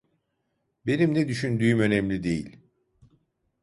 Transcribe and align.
Benim 0.85 1.13
ne 1.13 1.27
düşündüğüm 1.27 1.79
önemli 1.79 2.23
değil. 2.23 2.57